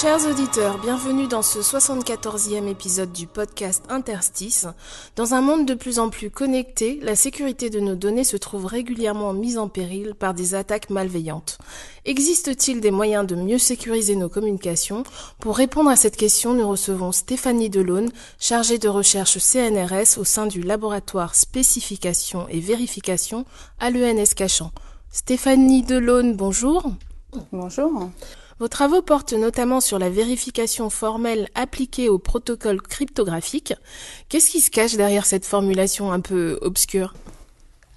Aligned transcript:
Chers 0.00 0.28
auditeurs, 0.28 0.78
bienvenue 0.78 1.26
dans 1.26 1.42
ce 1.42 1.58
74e 1.58 2.68
épisode 2.68 3.10
du 3.10 3.26
podcast 3.26 3.82
Interstice. 3.88 4.68
Dans 5.16 5.34
un 5.34 5.40
monde 5.40 5.66
de 5.66 5.74
plus 5.74 5.98
en 5.98 6.08
plus 6.08 6.30
connecté, 6.30 7.00
la 7.02 7.16
sécurité 7.16 7.68
de 7.68 7.80
nos 7.80 7.96
données 7.96 8.22
se 8.22 8.36
trouve 8.36 8.66
régulièrement 8.66 9.32
mise 9.32 9.58
en 9.58 9.66
péril 9.66 10.14
par 10.14 10.34
des 10.34 10.54
attaques 10.54 10.90
malveillantes. 10.90 11.58
Existe-t-il 12.04 12.80
des 12.80 12.92
moyens 12.92 13.26
de 13.26 13.34
mieux 13.34 13.58
sécuriser 13.58 14.14
nos 14.14 14.28
communications? 14.28 15.02
Pour 15.40 15.56
répondre 15.56 15.90
à 15.90 15.96
cette 15.96 16.16
question, 16.16 16.54
nous 16.54 16.68
recevons 16.68 17.10
Stéphanie 17.10 17.68
Delaune, 17.68 18.12
chargée 18.38 18.78
de 18.78 18.88
recherche 18.88 19.38
CNRS 19.38 20.16
au 20.16 20.24
sein 20.24 20.46
du 20.46 20.62
laboratoire 20.62 21.34
spécification 21.34 22.46
et 22.50 22.60
vérification 22.60 23.46
à 23.80 23.90
l'ENS 23.90 24.34
Cachan. 24.36 24.70
Stéphanie 25.10 25.82
Delaune, 25.82 26.36
bonjour. 26.36 26.84
Bonjour. 27.50 28.10
Vos 28.60 28.66
travaux 28.68 29.02
portent 29.02 29.34
notamment 29.34 29.80
sur 29.80 30.00
la 30.00 30.10
vérification 30.10 30.90
formelle 30.90 31.48
appliquée 31.54 32.08
au 32.08 32.18
protocole 32.18 32.82
cryptographique. 32.82 33.72
Qu'est-ce 34.28 34.50
qui 34.50 34.60
se 34.60 34.70
cache 34.70 34.96
derrière 34.96 35.26
cette 35.26 35.44
formulation 35.44 36.10
un 36.10 36.18
peu 36.18 36.58
obscure? 36.60 37.14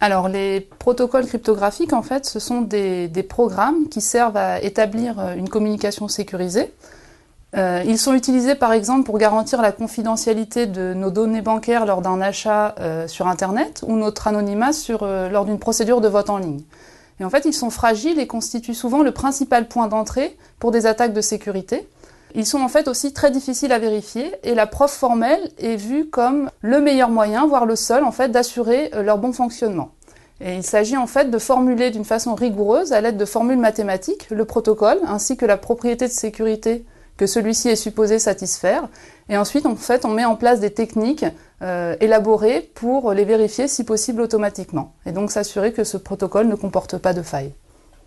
Alors, 0.02 0.30
les 0.30 0.62
protocoles 0.62 1.26
cryptographiques, 1.26 1.94
en 1.94 2.04
fait, 2.04 2.26
ce 2.26 2.40
sont 2.40 2.62
des, 2.62 3.26
programmes 3.28 3.88
qui 3.90 4.02
servent 4.02 4.38
à 4.38 4.62
établir 4.62 5.20
euh, 5.20 5.36
une 5.36 5.50
communication 5.50 6.08
sécurisée. 6.08 6.72
Euh, 7.55 7.84
ils 7.86 7.98
sont 7.98 8.13
utilisés, 8.13 8.55
par 8.55 8.72
exemple, 8.72 9.04
pour 9.04 9.18
garantir 9.18 9.62
la 9.62 9.72
confidentialité 9.72 10.68
de 10.68 10.94
nos 10.94 11.12
données 11.12 11.41
bancaires 11.41 11.85
lors 11.85 12.02
d'un 12.02 12.22
achat 12.22 12.76
euh, 12.80 13.07
sur 13.07 13.28
Internet 13.28 13.84
ou 13.88 13.96
notre 13.96 14.28
anonymat 14.28 14.72
lors 15.32 15.46
d'une 15.46 15.60
procédure 15.60 16.02
de 16.02 16.07
vote 16.07 16.30
en 16.30 16.38
ligne. 16.38 16.62
Et 17.22 17.24
en 17.24 17.30
fait, 17.30 17.46
ils 17.46 17.54
sont 17.54 17.70
fragiles 17.70 18.20
et 18.20 18.26
constituent 18.26 18.74
souvent 18.74 19.04
le 19.04 19.12
principal 19.12 19.68
point 19.68 19.88
d'entrée 19.88 20.36
pour 20.58 20.72
des 20.72 20.88
attaques 20.88 21.14
de 21.14 21.22
sécurité. 21.22 21.88
Ils 22.34 22.48
sont 22.48 22.62
en 22.62 22.68
fait 22.68 22.88
aussi 22.88 23.13
très 23.13 23.30
difficiles 23.30 23.72
à 23.72 23.78
vérifier 23.78 24.34
et 24.44 24.55
la 24.55 24.66
preuve 24.66 24.90
formelle 24.90 25.52
est 25.60 25.76
vue 25.76 26.08
comme 26.08 26.50
le 26.62 26.82
meilleur 26.82 27.10
moyen, 27.10 27.46
voire 27.46 27.68
le 27.68 27.76
seul 27.76 28.04
en 28.05 28.12
fait, 28.12 28.30
d'assurer 28.30 28.90
euh, 28.96 29.04
leur 29.04 29.20
bon 29.20 29.34
fonctionnement. 29.34 29.91
Et 30.40 30.55
il 30.55 30.63
s'agit 30.63 30.98
en 30.98 31.05
fait 31.05 31.30
de 31.30 31.38
formuler 31.38 31.91
d'une 31.91 32.05
façon 32.05 32.34
rigoureuse, 32.34 32.91
à 32.91 33.02
l'aide 33.02 33.18
de 33.18 33.26
formules 33.26 33.60
mathématiques, 33.60 34.28
le 34.32 34.46
protocole 34.46 34.98
ainsi 35.06 35.38
que 35.38 35.46
la 35.46 35.58
propriété 35.58 36.08
de 36.08 36.12
sécurité 36.12 36.85
que 37.22 37.27
celui-ci 37.27 37.70
est 37.70 37.76
supposé 37.76 38.18
satisfaire. 38.18 38.90
Et 39.30 39.38
ensuite, 39.38 39.68
en 39.68 39.76
fait, 39.76 40.05
on 40.05 40.10
met 40.10 40.26
en 40.26 40.36
place 40.36 40.60
des 40.60 40.72
techniques 40.72 41.24
euh, 41.62 41.96
élaborées 42.00 42.72
pour 42.74 43.13
les 43.13 43.26
vérifier 43.26 43.68
si 43.68 43.84
possible 43.84 44.22
automatiquement. 44.22 44.96
Et 45.05 45.12
donc 45.12 45.30
s'assurer 45.30 45.72
que 45.72 45.84
ce 45.84 45.98
protocole 45.98 46.48
ne 46.48 46.55
comporte 46.55 46.98
pas 46.98 47.13
de 47.13 47.22
failles. 47.22 47.54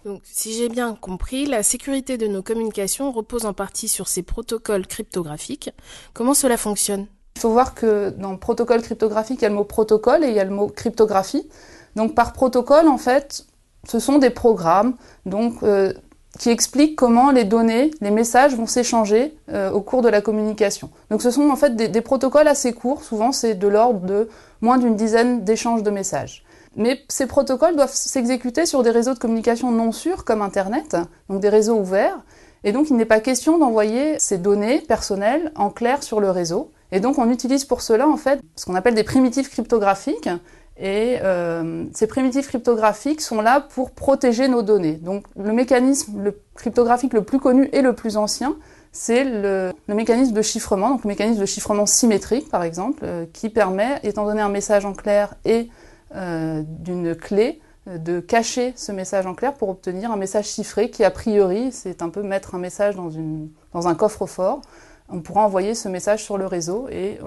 Donc, 0.05 0.21
si 0.25 0.53
j'ai 0.53 0.69
bien 0.69 0.99
compris, 1.01 1.47
la 1.47 1.63
sécurité 1.63 2.19
de 2.19 2.27
nos 2.27 2.43
communications 2.43 3.13
repose 3.13 3.47
en 3.47 3.53
partie 3.53 3.87
sur 3.87 4.09
ces 4.09 4.25
protocoles 4.25 4.89
cryptographiques. 4.89 5.71
Comment 6.13 6.35
cela 6.35 6.57
fonctionne? 6.57 7.07
Il 7.37 7.41
faut 7.41 7.51
voir 7.51 7.77
que 7.77 8.11
dans 8.19 8.33
le 8.33 8.39
protocole 8.39 8.83
cryptographique, 8.83 9.43
il 9.43 9.45
y 9.45 9.47
a 9.47 9.51
le 9.51 9.55
mot 9.55 9.63
protocole 9.63 10.25
et 10.25 10.29
il 10.31 10.35
y 10.35 10.41
a 10.41 10.45
le 10.45 10.51
mot 10.51 10.67
cryptographie. 10.67 11.49
Donc 11.95 12.17
par 12.17 12.33
protocole, 12.33 12.89
en 12.89 12.99
fait, 12.99 13.47
ce 13.89 14.01
sont 14.01 14.19
des 14.19 14.31
programmes 14.31 14.97
donc, 15.25 15.63
euh, 15.63 15.93
qui 16.39 16.51
expliquent 16.51 16.97
comment 16.97 17.31
les 17.31 17.45
données, 17.45 17.91
les 18.01 18.11
messages 18.11 18.57
vont 18.57 18.67
s'échanger 18.67 19.37
euh, 19.51 19.71
au 19.71 19.81
cours 19.81 20.03
de 20.03 20.09
la 20.09 20.21
communication. 20.21 20.91
Donc 21.11 21.23
ce 21.23 21.31
sont 21.31 21.51
en 21.51 21.57
fait 21.57 21.77
des, 21.77 21.89
des 21.89 22.01
protocoles 22.01 22.49
assez 22.49 22.73
courts, 22.73 23.03
souvent 23.03 23.33
c'est 23.33 23.55
de 23.55 23.69
l'ordre 23.69 24.01
de 24.01 24.29
moins 24.61 24.79
d'une 24.79 24.97
dizaine 24.97 25.45
d'échanges 25.45 25.83
de 25.83 25.91
messages. 25.91 26.45
Mais 26.77 27.01
ces 27.09 27.27
protocoles 27.27 27.77
doivent 27.77 27.95
s'exécuter 27.95 28.67
sur 28.67 28.83
des 28.83 28.91
réseaux 28.91 29.15
de 29.15 29.19
communication 29.19 29.71
non 29.71 29.93
sûrs 29.93 30.25
comme 30.25 30.43
Internet, 30.43 30.97
donc 31.29 31.41
des 31.41 31.49
réseaux 31.49 31.77
ouverts. 31.77 32.19
Et 32.65 32.73
donc 32.73 32.91
il 32.91 32.97
n'est 32.97 33.05
pas 33.05 33.21
question 33.21 33.59
d'envoyer 33.59 34.19
ces 34.19 34.39
données 34.39 34.81
personnelles 34.81 35.53
en 35.55 35.71
clair 35.71 36.03
sur 36.03 36.21
le 36.21 36.31
réseau. 36.31 36.73
Et 36.93 37.01
donc 37.01 37.19
on 37.19 37.31
utilise 37.31 37.65
pour 37.65 37.83
cela 37.83 38.09
en 38.09 38.17
fait 38.17 38.41
ce 38.57 38.65
qu'on 38.65 38.75
appelle 38.75 38.95
des 38.95 39.05
primitifs 39.05 39.51
cryptographiques. 39.51 40.29
Et 40.77 41.19
euh, 41.23 41.85
ces 41.93 42.09
primitifs 42.09 42.49
cryptographiques 42.49 43.21
sont 43.21 43.41
là 43.41 43.61
pour 43.61 43.93
protéger 43.93 44.49
nos 44.49 44.63
données. 44.63 44.95
Donc 44.95 45.27
le 45.37 45.53
mécanisme 45.53 46.21
le 46.21 46.41
cryptographique 46.55 47.13
le 47.13 47.23
plus 47.23 47.39
connu 47.39 47.69
et 47.73 47.81
le 47.81 47.93
plus 47.93 48.17
ancien, 48.17 48.57
c'est 48.91 49.25
le, 49.25 49.73
mécanisme 49.89 50.33
de 50.33 50.43
chiffrement, 50.43 50.91
donc 50.91 51.05
le 51.05 51.09
mécanisme 51.09 51.41
de 51.41 51.47
chiffrement 51.47 51.87
symétrique 51.87 52.51
par 52.51 52.65
exemple, 52.65 53.03
euh, 53.05 53.25
qui 53.33 53.51
permet, 53.51 54.01
étant 54.03 54.25
donné 54.25 54.41
un 54.41 54.49
message 54.49 54.85
en 54.85 54.95
clair 54.95 55.35
et 55.45 55.69
euh, 56.17 56.63
d'une 56.67 57.15
clé, 57.15 57.61
de 57.87 58.19
cacher 58.19 58.73
ce 58.77 58.93
message 58.93 59.27
en 59.27 59.35
clair 59.35 59.53
pour 59.55 59.69
obtenir 59.69 60.11
un 60.11 60.17
message 60.17 60.47
chiffré 60.47 60.91
qui 60.91 61.05
a 61.05 61.11
priori, 61.11 61.71
c'est 61.71 62.03
un 62.03 62.09
peu 62.09 62.23
mettre 62.23 62.55
un 62.55 62.59
message 62.59 62.97
dans, 62.97 63.11
une, 63.11 63.51
dans 63.75 63.89
un 63.89 63.95
coffre-fort. 63.95 64.63
On 65.11 65.21
pourra 65.21 65.43
envoyer 65.43 65.75
ce 65.75 65.89
message 65.89 66.25
sur 66.25 66.39
le 66.39 66.47
réseau 66.47 66.89
et 66.89 67.19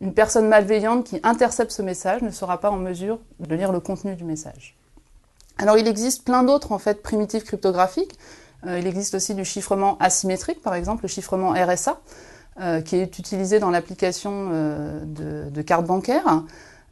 une 0.00 0.14
personne 0.14 0.48
malveillante 0.48 1.04
qui 1.04 1.20
intercepte 1.22 1.70
ce 1.70 1.82
message 1.82 2.22
ne 2.22 2.30
sera 2.30 2.58
pas 2.58 2.70
en 2.70 2.76
mesure 2.76 3.18
de 3.38 3.54
lire 3.54 3.72
le 3.72 3.80
contenu 3.80 4.14
du 4.14 4.24
message. 4.24 4.76
Alors 5.58 5.76
il 5.76 5.86
existe 5.86 6.24
plein 6.24 6.42
d'autres 6.42 6.72
en 6.72 6.78
fait 6.78 7.02
primitifs 7.02 7.44
cryptographiques. 7.44 8.18
Euh, 8.66 8.78
il 8.78 8.86
existe 8.86 9.14
aussi 9.14 9.34
du 9.34 9.44
chiffrement 9.44 9.98
asymétrique, 9.98 10.62
par 10.62 10.74
exemple 10.74 11.04
le 11.04 11.08
chiffrement 11.08 11.52
RSA, 11.52 12.00
euh, 12.60 12.80
qui 12.80 12.96
est 12.96 13.18
utilisé 13.18 13.58
dans 13.58 13.70
l'application 13.70 14.48
euh, 14.52 15.00
de, 15.04 15.50
de 15.50 15.62
cartes 15.62 15.86
bancaires. 15.86 16.44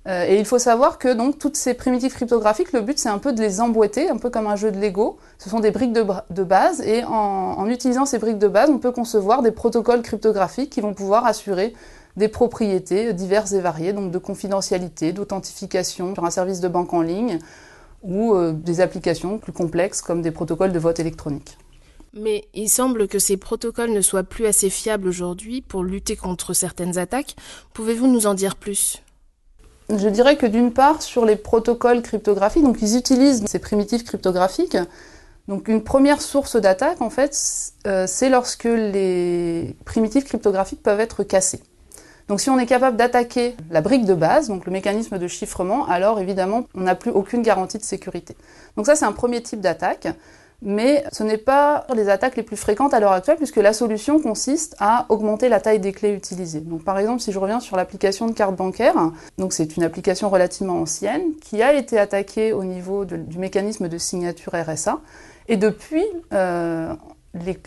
Euh, 0.09 0.25
et 0.27 0.39
il 0.39 0.45
faut 0.47 0.59
savoir 0.59 0.99
que 0.99 1.13
donc 1.13 1.39
toutes 1.39 1.57
ces 1.57 1.75
primitifs 1.75 2.15
cryptographiques, 2.15 2.73
le 2.73 2.81
but 2.81 2.99
c'est 2.99 3.11
un 3.11 3.19
peu 3.19 3.33
de 3.33 3.41
les 3.41 3.61
emboîter, 3.61 4.09
un 4.09 4.17
peu 4.17 4.31
comme 4.31 4.47
un 4.47 4.57
jeu 4.57 4.71
de 4.71 4.79
Lego. 4.81 5.19
Ce 5.39 5.51
sont 5.51 5.61
des 5.61 5.71
briques 5.71 5.93
de, 5.93 6.43
base 6.43 6.81
et 6.81 7.05
en, 7.05 7.67
utilisant 7.69 8.07
ces 8.07 8.19
briques 8.19 8.39
de 8.39 8.49
base, 8.49 8.71
on 8.71 8.79
peut 8.79 8.93
concevoir 8.93 9.43
des 9.43 9.51
protocoles 9.51 10.03
cryptographiques 10.03 10.71
qui 10.71 10.81
vont 10.81 10.95
pouvoir 10.95 11.27
assurer 11.27 11.75
des 12.17 12.29
propriétés 12.29 13.13
diverses 13.13 13.53
et 13.53 13.61
variées, 13.61 13.93
donc 13.93 14.11
de 14.11 14.19
confidentialité, 14.19 15.13
d'authentification 15.13 16.15
sur 16.15 16.25
un 16.25 16.31
service 16.31 16.61
de 16.61 16.69
banque 16.69 16.93
en 16.95 17.03
ligne 17.03 17.39
ou 18.03 18.35
euh, 18.35 18.53
des 18.53 18.81
applications 18.81 19.39
plus 19.39 19.53
complexes 19.53 20.03
comme 20.03 20.23
des 20.23 20.31
protocoles 20.31 20.73
de 20.73 20.79
vote 20.79 21.01
électronique. 21.01 21.59
Mais 22.15 22.49
il 22.55 22.69
semble 22.69 23.07
que 23.07 23.19
ces 23.19 23.37
protocoles 23.37 23.93
ne 23.93 24.01
soient 24.01 24.23
plus 24.23 24.47
assez 24.47 24.71
fiables 24.71 25.09
aujourd'hui 25.09 25.61
pour 25.61 25.85
lutter 25.85 26.17
contre 26.17 26.55
certaines 26.55 26.99
attaques. 26.99 27.37
Pouvez-vous 27.75 28.07
nous 28.07 28.27
en 28.27 28.35
dire 28.35 28.57
plus? 28.57 29.03
Je 29.91 30.09
dirais 30.09 30.37
que 30.37 30.47
d'une 30.47 30.73
part, 30.73 31.01
sur 31.01 31.25
les 31.25 31.37
protocoles 31.37 32.03
cryptographiques, 32.03 32.63
donc 32.63 32.83
ils 32.83 32.97
utilisent 32.97 33.45
ces 33.47 33.59
primitifs 33.59 34.05
cryptographiques. 34.05 34.77
Donc 35.49 35.69
une 35.69 35.83
première 35.83 36.21
source 36.21 36.57
d'attaque, 36.57 37.01
en 37.01 37.09
fait, 37.09 37.35
euh, 37.87 38.05
c'est 38.07 38.29
lorsque 38.29 38.65
les 38.65 39.75
primitifs 39.87 40.25
cryptographiques 40.25 40.83
peuvent 40.83 41.01
être 41.01 41.25
cassés. 41.25 41.63
Donc 42.29 42.41
si 42.41 42.51
on 42.51 42.59
est 42.59 42.67
capable 42.67 42.97
d'attaquer 42.97 43.57
la 43.71 43.81
brique 43.81 44.05
de 44.05 44.15
base, 44.15 44.49
donc 44.49 44.67
le 44.67 44.73
mécanisme 44.73 45.19
de 45.19 45.29
chiffrement, 45.29 45.87
alors 45.87 46.21
évidemment, 46.21 46.65
on 46.75 46.83
n'a 46.83 46.95
plus 46.95 47.11
aucune 47.11 47.43
garantie 47.43 47.79
de 47.79 47.83
sécurité. 47.83 48.37
Donc 48.77 48.87
ça, 48.87 48.95
c'est 48.97 49.07
un 49.07 49.13
premier 49.13 49.43
type 49.43 49.61
d'attaque 49.61 50.09
mais 50.61 51.05
ce 51.13 51.23
n'est 51.23 51.39
pas 51.39 51.87
les 51.95 52.09
attaques 52.09 52.37
les 52.37 52.43
plus 52.43 52.57
fréquentes 52.57 52.93
à 52.93 53.01
l'heure 53.01 53.13
actuelle 53.13 53.37
puisque 53.37 53.57
la 53.57 53.73
solution 53.73 54.21
consiste 54.21 54.75
à 54.81 55.07
augmenter 55.09 55.49
la 55.49 55.61
taille 55.61 55.79
des 55.79 55.93
clés 55.93 56.13
utilisées. 56.13 56.61
Donc 56.61 56.85
par 56.85 56.99
exemple, 56.99 57.21
si 57.21 57.31
je 57.31 57.39
reviens 57.39 57.61
sur 57.61 57.77
l'application 57.77 58.27
de 58.27 58.33
carte 58.33 58.57
bancaire, 58.57 58.95
donc 59.39 59.53
c'est 59.53 59.77
une 59.77 59.85
application 59.85 60.29
relativement 60.29 60.81
ancienne 60.81 61.35
qui 61.41 61.63
a 61.63 61.75
été 61.75 61.99
attaquée 61.99 62.53
au 62.53 62.65
niveau 62.65 63.05
du 63.05 63.39
mécanisme 63.39 63.89
de 63.89 63.99
signature 63.99 64.53
RSA 64.55 65.01
et 65.47 65.57
depuis 65.57 66.05
euh, 66.33 66.93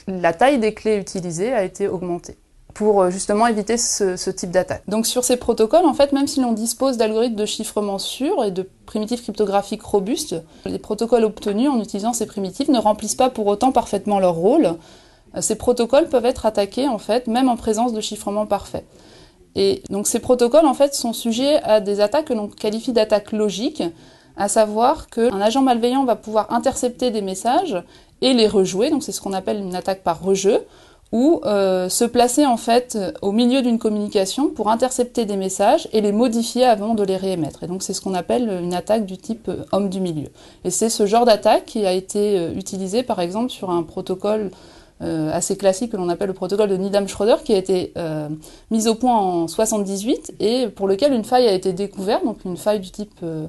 la 0.07 0.33
taille 0.33 0.59
des 0.59 0.73
clés 0.73 0.97
utilisées 0.97 1.53
a 1.53 1.63
été 1.63 1.87
augmentée 1.87 2.35
pour 2.73 3.09
justement 3.09 3.47
éviter 3.47 3.77
ce, 3.77 4.29
type 4.29 4.51
d'attaque. 4.51 4.83
Donc 4.87 5.05
sur 5.05 5.23
ces 5.23 5.37
protocoles, 5.37 5.85
en 5.85 5.93
fait, 5.93 6.11
même 6.11 6.27
si 6.27 6.41
l'on 6.41 6.53
dispose 6.53 6.97
d'algorithmes 6.97 7.35
de 7.35 7.45
chiffrement 7.45 7.99
sûrs 7.99 8.43
et 8.43 8.51
de 8.51 8.67
primitifs 8.85 9.23
cryptographiques 9.23 9.83
robustes, 9.83 10.35
les 10.65 10.79
protocoles 10.79 11.23
obtenus 11.23 11.69
en 11.69 11.79
utilisant 11.79 12.13
ces 12.13 12.25
primitifs 12.25 12.69
ne 12.69 12.79
remplissent 12.79 13.15
pas 13.15 13.29
pour 13.29 13.47
autant 13.47 13.71
parfaitement 13.71 14.19
leur 14.19 14.35
rôle. 14.35 14.75
Ces 15.39 15.55
protocoles 15.55 16.09
peuvent 16.09 16.25
être 16.25 16.45
attaqués, 16.45 16.87
en 16.87 16.97
fait, 16.97 17.27
même 17.27 17.49
en 17.49 17.55
présence 17.55 17.93
de 17.93 18.01
chiffrement 18.01 18.45
parfait. 18.45 18.85
Et 19.55 19.83
donc 19.89 20.07
ces 20.07 20.19
protocoles, 20.19 20.65
en 20.65 20.73
fait, 20.73 20.93
sont 20.93 21.13
sujets 21.13 21.61
à 21.63 21.81
des 21.81 21.99
attaques 21.99 22.25
que 22.25 22.33
l'on 22.33 22.47
qualifie 22.47 22.93
d'attaques 22.93 23.31
logiques, 23.31 23.83
à 24.37 24.47
savoir 24.47 25.09
qu'un 25.09 25.41
agent 25.41 25.61
malveillant 25.61 26.05
va 26.05 26.15
pouvoir 26.15 26.51
intercepter 26.53 27.11
des 27.11 27.21
messages 27.21 27.83
et 28.21 28.33
les 28.33 28.47
rejouer, 28.47 28.89
donc 28.89 29.03
c'est 29.03 29.11
ce 29.11 29.19
qu'on 29.19 29.33
appelle 29.33 29.57
une 29.57 29.75
attaque 29.75 30.03
par 30.03 30.21
rejeu, 30.21 30.65
ou 31.11 31.41
euh, 31.45 31.89
se 31.89 32.05
placer 32.05 32.45
en 32.45 32.57
fait 32.57 32.97
au 33.21 33.31
milieu 33.31 33.61
d'une 33.61 33.79
communication 33.79 34.49
pour 34.49 34.69
intercepter 34.69 35.25
des 35.25 35.35
messages 35.35 35.87
et 35.91 36.01
les 36.01 36.11
modifier 36.11 36.63
avant 36.63 36.93
de 36.93 37.03
les 37.03 37.17
réémettre. 37.17 37.63
Et 37.63 37.67
donc 37.67 37.83
c'est 37.83 37.93
ce 37.93 38.01
qu'on 38.01 38.13
appelle 38.13 38.49
une 38.63 38.73
attaque 38.73 39.05
du 39.05 39.17
type 39.17 39.49
euh, 39.49 39.65
homme 39.71 39.89
du 39.89 39.99
milieu. 39.99 40.29
Et 40.63 40.69
c'est 40.69 40.89
ce 40.89 41.05
genre 41.05 41.25
d'attaque 41.25 41.65
qui 41.65 41.85
a 41.85 41.91
été 41.91 42.37
euh, 42.39 42.53
utilisé 42.53 43.03
par 43.03 43.19
exemple 43.19 43.49
sur 43.49 43.69
un 43.69 43.83
protocole 43.83 44.51
euh, 45.03 45.31
assez 45.33 45.57
classique 45.57 45.93
que 45.93 45.97
l'on 45.97 46.09
appelle 46.09 46.27
le 46.27 46.35
protocole 46.35 46.69
de 46.69 46.77
Needham-Schroeder, 46.77 47.37
qui 47.43 47.55
a 47.55 47.57
été 47.57 47.91
euh, 47.97 48.29
mis 48.69 48.87
au 48.87 48.93
point 48.93 49.17
en 49.17 49.47
78 49.47 50.35
et 50.39 50.67
pour 50.67 50.87
lequel 50.87 51.11
une 51.11 51.23
faille 51.23 51.47
a 51.47 51.53
été 51.53 51.73
découverte, 51.73 52.23
donc 52.23 52.45
une 52.45 52.55
faille 52.55 52.79
du 52.79 52.91
type 52.91 53.11
euh, 53.23 53.47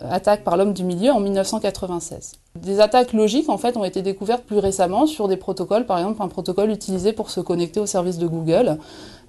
attaque 0.00 0.44
par 0.44 0.56
l'homme 0.56 0.72
du 0.72 0.84
milieu 0.84 1.12
en 1.12 1.20
1996. 1.20 2.32
Des 2.54 2.80
attaques 2.80 3.12
logiques 3.12 3.48
en 3.48 3.58
fait 3.58 3.76
ont 3.76 3.84
été 3.84 4.02
découvertes 4.02 4.44
plus 4.44 4.58
récemment 4.58 5.06
sur 5.06 5.28
des 5.28 5.36
protocoles, 5.36 5.86
par 5.86 5.98
exemple 5.98 6.22
un 6.22 6.28
protocole 6.28 6.70
utilisé 6.70 7.12
pour 7.12 7.30
se 7.30 7.40
connecter 7.40 7.80
au 7.80 7.86
service 7.86 8.18
de 8.18 8.26
Google 8.26 8.78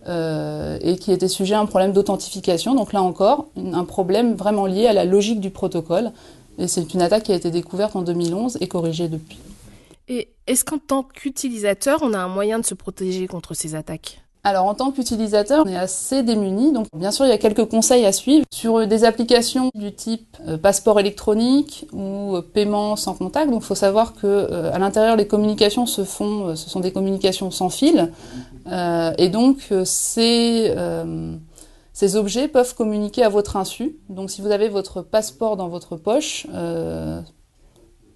euh, 0.07 0.77
et 0.81 0.97
qui 0.97 1.11
était 1.11 1.27
sujet 1.27 1.55
à 1.55 1.59
un 1.59 1.65
problème 1.65 1.93
d'authentification. 1.93 2.75
Donc 2.75 2.93
là 2.93 3.01
encore, 3.01 3.47
un 3.55 3.85
problème 3.85 4.35
vraiment 4.35 4.65
lié 4.65 4.87
à 4.87 4.93
la 4.93 5.05
logique 5.05 5.39
du 5.39 5.49
protocole. 5.49 6.11
Et 6.57 6.67
c'est 6.67 6.93
une 6.93 7.01
attaque 7.01 7.23
qui 7.23 7.31
a 7.31 7.35
été 7.35 7.51
découverte 7.51 7.95
en 7.95 8.01
2011 8.01 8.57
et 8.61 8.67
corrigée 8.67 9.07
depuis. 9.07 9.39
Et 10.07 10.29
est-ce 10.47 10.65
qu'en 10.65 10.77
tant 10.77 11.03
qu'utilisateur, 11.03 11.99
on 12.03 12.13
a 12.13 12.19
un 12.19 12.27
moyen 12.27 12.59
de 12.59 12.65
se 12.65 12.73
protéger 12.73 13.27
contre 13.27 13.53
ces 13.53 13.75
attaques? 13.75 14.22
Alors 14.45 14.65
en 14.65 14.73
tant 14.73 14.91
qu'utilisateur, 14.91 15.63
on 15.65 15.69
est 15.69 15.77
assez 15.77 16.21
démuni. 16.21 16.73
Donc 16.73 16.87
bien 16.93 17.11
sûr, 17.11 17.25
il 17.25 17.29
y 17.29 17.33
a 17.33 17.37
quelques 17.37 17.65
conseils 17.65 18.05
à 18.05 18.11
suivre 18.11 18.45
sur 18.53 18.85
des 18.85 19.05
applications 19.05 19.69
du 19.73 19.93
type 19.93 20.35
euh, 20.47 20.57
passeport 20.57 20.99
électronique 20.99 21.87
ou 21.93 22.35
euh, 22.35 22.41
paiement 22.41 22.97
sans 22.97 23.13
contact. 23.13 23.49
Donc 23.49 23.61
il 23.63 23.65
faut 23.65 23.75
savoir 23.75 24.13
que 24.13 24.27
euh, 24.27 24.73
à 24.73 24.79
l'intérieur, 24.79 25.15
les 25.15 25.27
communications 25.27 25.85
se 25.85 26.03
font, 26.03 26.57
ce 26.57 26.69
sont 26.69 26.81
des 26.81 26.91
communications 26.91 27.51
sans 27.51 27.69
fil, 27.69 28.11
et 29.17 29.29
donc 29.29 29.71
ces 31.93 32.15
objets 32.15 32.47
peuvent 32.47 32.75
communiquer 32.75 33.23
à 33.23 33.29
votre 33.29 33.55
insu. 33.55 33.97
Donc 34.09 34.29
si 34.29 34.41
vous 34.41 34.51
avez 34.51 34.67
votre 34.67 35.01
passeport 35.01 35.55
dans 35.55 35.69
votre 35.69 35.95
poche, 35.95 36.47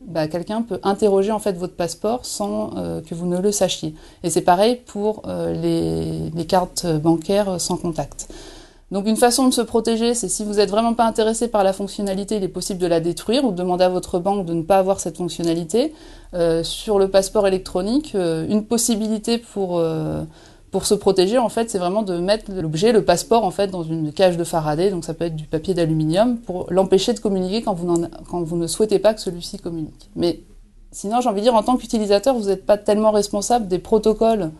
bah, 0.01 0.27
quelqu'un 0.27 0.61
peut 0.61 0.79
interroger 0.83 1.31
en 1.31 1.39
fait 1.39 1.53
votre 1.53 1.75
passeport 1.75 2.25
sans 2.25 2.77
euh, 2.77 3.01
que 3.01 3.15
vous 3.15 3.25
ne 3.25 3.39
le 3.39 3.51
sachiez. 3.51 3.95
Et 4.23 4.29
c'est 4.29 4.41
pareil 4.41 4.79
pour 4.85 5.23
euh, 5.27 5.53
les, 5.53 6.45
cartes 6.45 6.85
bancaires 6.85 7.59
sans 7.59 7.77
contact. 7.77 8.29
Donc 8.91 9.05
une 9.05 9.17
façon 9.17 9.47
de 9.49 9.53
se 9.53 9.61
protéger, 9.61 10.13
c'est 10.13 10.29
si 10.29 10.45
vous 10.45 10.55
n'êtes 10.55 10.69
vraiment 10.69 10.93
pas 10.93 11.05
intéressé 11.05 11.49
par 11.49 11.63
la 11.63 11.73
fonctionnalité, 11.73 12.37
il 12.37 12.43
est 12.43 12.47
possible 12.47 12.79
de 12.79 12.87
la 12.87 13.01
détruire 13.01 13.43
ou 13.43 13.51
de 13.51 13.57
demander 13.57 13.83
à 13.83 13.89
votre 13.89 14.19
banque 14.19 14.45
de 14.45 14.53
ne 14.53 14.61
pas 14.61 14.77
avoir 14.77 15.01
cette 15.01 15.17
fonctionnalité. 15.17 15.93
Euh, 16.33 16.63
sur 16.63 16.99
le 16.99 17.09
passeport 17.09 17.47
électronique, 17.47 18.13
une 18.13 18.63
possibilité 18.63 19.39
pour 19.39 19.81
pour 20.71 20.85
se 20.85 20.93
protéger, 20.93 21.37
en 21.37 21.49
fait, 21.49 21.69
c'est 21.69 21.77
vraiment 21.77 22.01
de 22.01 22.17
mettre 22.17 22.51
l'objet, 22.51 22.91
le 22.91 23.03
passeport, 23.03 23.43
en 23.43 23.51
fait, 23.51 23.67
dans 23.67 23.83
une 23.83 24.11
cage 24.11 24.37
de 24.37 24.43
Faraday, 24.43 24.89
donc 24.89 25.05
ça 25.05 25.13
peut 25.13 25.25
être 25.25 25.35
du 25.35 25.45
papier 25.45 25.73
d'aluminium, 25.73 26.37
pour 26.37 26.67
l'empêcher 26.69 27.13
de 27.13 27.19
communiquer 27.19 27.61
quand 27.61 27.73
vous, 27.73 28.05
quand 28.29 28.41
vous 28.43 28.57
ne 28.57 28.67
souhaitez 28.67 28.99
pas 28.99 29.13
que 29.13 29.21
celui-ci 29.21 29.59
communique. 29.59 30.09
Mais 30.15 30.41
sinon, 30.91 31.21
j'ai 31.21 31.29
envie 31.29 31.39
de 31.39 31.45
dire, 31.45 31.55
en 31.55 31.63
tant 31.63 31.77
qu'utilisateur, 31.77 32.35
vous 32.35 32.47
n'êtes 32.47 32.65
pas 32.65 32.77
tellement 32.77 33.11
responsable 33.11 33.67
des 33.67 33.79
protocoles 33.79 34.51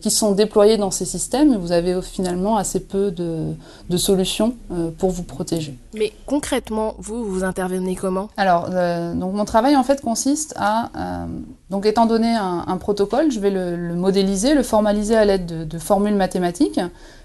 qui 0.00 0.10
sont 0.10 0.32
déployés 0.32 0.78
dans 0.78 0.90
ces 0.90 1.04
systèmes 1.04 1.52
et 1.52 1.56
vous 1.56 1.72
avez 1.72 2.00
finalement 2.00 2.56
assez 2.56 2.80
peu 2.80 3.10
de, 3.10 3.52
de 3.90 3.96
solutions 3.96 4.54
euh, 4.72 4.90
pour 4.96 5.10
vous 5.10 5.22
protéger. 5.22 5.76
Mais 5.94 6.12
concrètement, 6.24 6.94
vous, 6.98 7.24
vous 7.24 7.44
intervenez 7.44 7.94
comment? 7.94 8.28
Alors, 8.36 8.70
euh, 8.72 9.14
donc 9.14 9.34
mon 9.34 9.44
travail 9.44 9.76
en 9.76 9.84
fait 9.84 10.00
consiste 10.00 10.54
à, 10.56 11.26
donc 11.70 11.84
étant 11.84 12.06
donné 12.06 12.34
un, 12.34 12.64
un, 12.66 12.76
protocole, 12.78 13.30
je 13.30 13.38
vais 13.38 13.50
le, 13.50 13.76
le, 13.76 13.94
modéliser, 13.94 14.54
le 14.54 14.62
formaliser 14.62 15.16
à 15.16 15.24
l'aide 15.24 15.46
de, 15.46 15.64
de, 15.64 15.78
formules 15.78 16.14
mathématiques. 16.14 16.80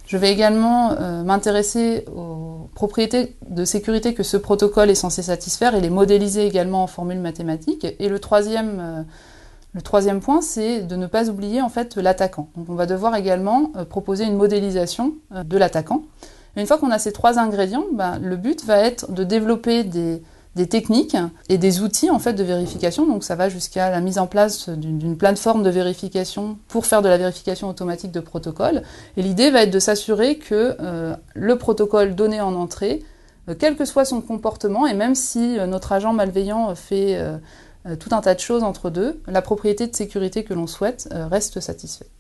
Je 0.08 0.18
vais 0.18 0.32
également 0.32 0.94
m'intéresser 1.24 2.04
aux 2.14 2.68
propriétés 2.76 3.38
de 3.50 3.64
sécurité 3.64 4.14
que 4.14 4.24
ce 4.24 4.36
protocole 4.36 4.90
est 4.90 4.96
censé 4.96 5.22
satisfaire 5.22 5.74
et 5.74 5.80
les 5.80 5.90
modéliser 5.90 6.46
également 6.46 6.84
en 6.84 6.88
formules 6.88 7.22
mathématiques. 7.22 7.88
Et 7.98 8.10
le 8.10 8.20
troisième 8.20 9.06
le 9.74 9.82
troisième 9.82 10.20
point, 10.20 10.42
c'est 10.42 10.82
de 10.82 10.96
ne 10.96 11.08
pas 11.08 11.30
oublier 11.30 11.62
en 11.62 11.70
fait 11.70 11.96
l'attaquant. 11.96 12.50
Donc 12.58 12.70
on 12.70 12.76
va 12.76 12.86
devoir 12.86 13.16
également 13.16 13.72
euh, 13.78 13.86
proposer 13.86 14.26
une 14.26 14.36
modélisation 14.36 15.14
euh, 15.34 15.44
de 15.44 15.58
l'attaquant. 15.58 16.04
Une 16.58 16.68
fois 16.68 16.78
qu'on 16.78 16.92
a 16.92 17.00
ces 17.00 17.14
trois 17.14 17.40
ingrédients, 17.40 17.86
ben, 17.94 18.20
le 18.22 18.36
but 18.36 18.66
va 18.66 18.80
être 18.80 19.10
de 19.14 19.24
développer 19.24 19.86
des, 19.86 20.22
des, 20.56 20.68
techniques 20.68 21.16
et 21.48 21.58
des 21.58 21.80
outils 21.80 22.10
en 22.10 22.20
fait 22.20 22.34
de 22.34 22.44
vérification. 22.44 23.08
Donc 23.08 23.24
ça 23.24 23.36
va 23.36 23.48
jusqu'à 23.48 23.90
la 23.90 24.02
mise 24.02 24.20
en 24.20 24.28
place 24.28 24.68
d'une 24.68 25.16
plateforme 25.16 25.64
de 25.64 25.70
vérification 25.70 26.58
pour 26.68 26.86
faire 26.86 27.02
de 27.02 27.08
la 27.08 27.18
vérification 27.18 27.70
automatique 27.70 28.12
de 28.12 28.20
protocole. 28.20 28.84
Et 29.16 29.22
l'idée 29.22 29.52
va 29.52 29.64
être 29.64 29.72
de 29.72 29.80
s'assurer 29.80 30.38
que 30.38 30.76
euh, 30.82 31.16
le 31.34 31.58
protocole 31.58 32.16
donné 32.16 32.42
en 32.42 32.56
entrée, 32.56 33.02
quel 33.58 33.78
que 33.78 33.86
soit 33.86 34.04
son 34.04 34.20
comportement, 34.20 34.86
et 34.86 34.94
même 34.94 35.16
si 35.16 35.58
notre 35.68 35.94
agent 35.94 36.14
malveillant 36.14 36.74
fait 36.76 37.20
euh, 37.88 37.96
tout 37.96 38.10
un 38.14 38.22
tas 38.22 38.36
de 38.36 38.40
choses 38.40 38.64
entre 38.64 38.90
deux, 38.90 39.22
la 39.28 39.42
propriété 39.42 39.88
de 39.88 39.96
sécurité 39.96 40.44
que 40.44 40.54
l'on 40.54 40.68
souhaite 40.68 41.10
euh, 41.12 41.28
reste 41.28 41.60
satisfaite. 41.60 42.12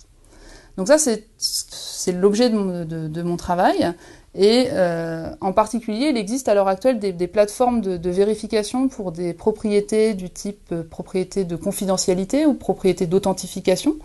Donc 0.77 0.87
ça, 0.87 0.97
c'est 0.97 2.11
l'objet 2.13 2.49
de, 2.49 3.21
mon 3.21 3.35
travail. 3.35 3.93
Et 4.33 4.69
euh, 4.71 5.29
en 5.41 5.51
particulier, 5.51 6.07
il 6.07 6.17
existe 6.17 6.47
à 6.47 6.53
l'heure 6.53 6.69
actuelle 6.69 6.97
des, 6.97 7.27
plateformes 7.27 7.81
de, 7.81 8.09
vérification 8.09 8.87
pour 8.87 9.11
des 9.11 9.33
propriétés 9.33 10.13
du 10.13 10.29
type 10.29 10.73
propriété 10.89 11.43
de 11.43 11.57
confidentialité 11.57 12.45
ou 12.45 12.53
propriété 12.53 13.05
d'authentification. 13.05 13.97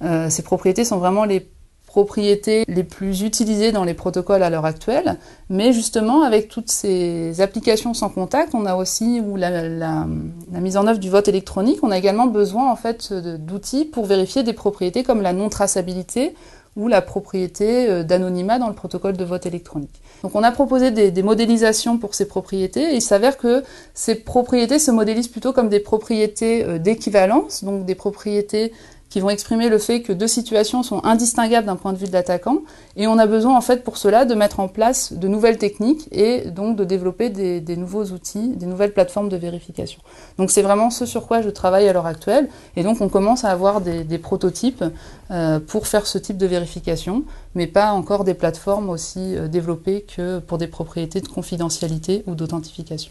ces 0.00 0.42
propriétés 0.42 0.86
sont 0.86 0.96
vraiment 0.96 1.26
les 1.26 1.46
propriétés 1.90 2.64
les 2.68 2.84
plus 2.84 3.22
utilisées 3.22 3.72
dans 3.72 3.82
les 3.82 3.94
protocoles 3.94 4.44
à 4.44 4.48
l'heure 4.50 4.64
actuelle. 4.64 5.16
Mais 5.48 5.72
justement, 5.72 6.22
avec 6.22 6.48
toutes 6.48 6.70
ces 6.70 7.40
applications 7.40 7.94
sans 7.94 8.10
contact, 8.10 8.54
on 8.54 8.64
a 8.64 8.76
aussi 8.76 9.20
ou 9.20 9.34
la, 9.34 10.06
mise 10.52 10.76
en 10.76 10.86
œuvre 10.86 11.00
du 11.00 11.10
vote 11.10 11.26
électronique, 11.26 11.80
on 11.82 11.90
a 11.90 11.98
également 11.98 12.26
besoin 12.26 12.70
en 12.70 12.76
fait 12.76 13.12
d'outils 13.12 13.86
pour 13.86 14.06
vérifier 14.06 14.44
des 14.44 14.52
propriétés 14.52 15.02
comme 15.02 15.20
la 15.20 15.32
non-traçabilité 15.32 16.36
ou 16.76 16.86
la 16.86 17.02
propriété 17.02 17.88
euh, 17.90 18.04
d'anonymat 18.04 18.60
dans 18.60 18.68
le 18.68 18.74
protocole 18.74 19.16
de 19.16 19.24
vote 19.24 19.44
électronique. 19.44 20.00
Donc 20.22 20.36
on 20.36 20.44
a 20.44 20.52
proposé 20.52 20.92
des, 20.92 21.10
des 21.10 21.22
modélisations 21.24 21.98
pour 21.98 22.14
ces 22.14 22.28
propriétés 22.28 22.92
et 22.92 22.94
il 22.94 23.02
s'avère 23.02 23.36
que 23.36 23.64
ces 23.92 24.14
propriétés 24.14 24.78
se 24.78 24.92
modélisent 24.92 25.26
plutôt 25.26 25.52
comme 25.52 25.68
des 25.68 25.80
propriétés 25.80 26.64
euh, 26.64 26.78
d'équivalence, 26.78 27.64
donc 27.64 27.84
des 27.84 27.96
propriétés 27.96 28.72
qui 29.10 29.20
vont 29.20 29.28
exprimer 29.28 29.68
le 29.68 29.78
fait 29.78 30.02
que 30.02 30.12
deux 30.12 30.28
situations 30.28 30.82
sont 30.82 31.04
indistinguables 31.04 31.66
d'un 31.66 31.76
point 31.76 31.92
de 31.92 31.98
vue 31.98 32.06
de 32.06 32.12
l'attaquant, 32.12 32.62
et 32.96 33.06
on 33.08 33.18
a 33.18 33.26
besoin 33.26 33.56
en 33.56 33.60
fait 33.60 33.82
pour 33.82 33.96
cela 33.96 34.24
de 34.24 34.34
mettre 34.34 34.60
en 34.60 34.68
place 34.68 35.12
de 35.12 35.28
nouvelles 35.28 35.58
techniques 35.58 36.08
et 36.12 36.50
donc 36.50 36.76
de 36.76 36.84
développer 36.84 37.28
des, 37.28 37.76
nouveaux 37.76 38.04
outils, 38.04 38.50
des 38.50 38.66
nouvelles 38.66 38.92
plateformes 38.92 39.28
de 39.28 39.36
vérification. 39.36 40.00
Donc 40.38 40.50
c'est 40.50 40.62
vraiment 40.62 40.90
ce 40.90 41.06
sur 41.06 41.26
quoi 41.26 41.42
je 41.42 41.50
travaille 41.50 41.88
à 41.88 41.92
l'heure 41.92 42.06
actuelle, 42.06 42.48
et 42.76 42.84
donc 42.84 43.00
on 43.00 43.08
commence 43.08 43.44
à 43.44 43.50
avoir 43.50 43.80
des, 43.80 44.04
des 44.04 44.18
prototypes 44.18 44.84
euh, 45.30 45.58
pour 45.58 45.88
faire 45.88 46.06
ce 46.06 46.18
type 46.18 46.38
de 46.38 46.46
vérification, 46.46 47.24
mais 47.56 47.66
pas 47.66 47.90
encore 47.90 48.22
des 48.22 48.34
plateformes 48.34 48.88
aussi 48.88 49.36
euh, 49.36 49.48
développées 49.48 50.02
que 50.02 50.38
pour 50.38 50.56
des 50.56 50.68
propriétés 50.68 51.20
de 51.20 51.28
confidentialité 51.28 52.22
ou 52.28 52.36
d'authentification. 52.36 53.10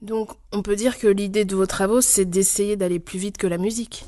Donc 0.00 0.30
on 0.52 0.62
peut 0.62 0.76
dire 0.76 0.98
que 0.98 1.06
l'idée 1.06 1.44
de 1.44 1.56
vos 1.56 1.66
travaux, 1.66 2.00
c'est 2.00 2.24
d'essayer 2.24 2.76
d'aller 2.76 2.98
plus 2.98 3.18
vite 3.18 3.36
que 3.36 3.46
la 3.46 3.58
musique 3.58 4.06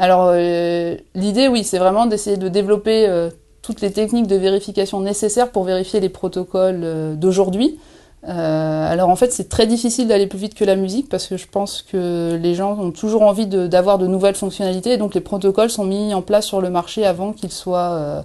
alors 0.00 0.30
euh, 0.32 0.96
l'idée, 1.14 1.46
oui, 1.46 1.62
c'est 1.62 1.76
vraiment 1.76 2.06
d'essayer 2.06 2.38
de 2.38 2.48
développer 2.48 3.06
euh, 3.06 3.28
toutes 3.60 3.82
les 3.82 3.92
techniques 3.92 4.26
de 4.26 4.36
vérification 4.36 4.98
nécessaires 5.00 5.52
pour 5.52 5.64
vérifier 5.64 6.00
les 6.00 6.08
protocoles 6.08 6.80
euh, 6.82 7.14
d'aujourd'hui. 7.14 7.78
alors 8.22 9.10
en 9.10 9.16
fait, 9.16 9.30
c'est 9.30 9.50
très 9.50 9.66
difficile 9.66 10.08
d'aller 10.08 10.26
plus 10.26 10.38
vite 10.38 10.54
que 10.54 10.64
la 10.64 10.74
musique 10.74 11.10
parce 11.10 11.26
que 11.26 11.36
je 11.36 11.46
pense 11.46 11.82
que 11.82 12.38
les 12.40 12.54
gens 12.54 12.78
ont 12.78 12.92
toujours 12.92 13.22
envie 13.22 13.46
d'avoir 13.46 13.98
de, 13.98 14.06
nouvelles 14.06 14.36
fonctionnalités 14.36 14.92
et 14.94 14.96
donc 14.96 15.14
les 15.14 15.20
protocoles 15.20 15.68
sont 15.68 15.84
mis 15.84 16.14
en 16.14 16.22
place 16.22 16.46
sur 16.46 16.62
le 16.62 16.70
marché 16.70 17.04
avant 17.04 17.34
qu'ils 17.34 17.52
soient 17.52 18.24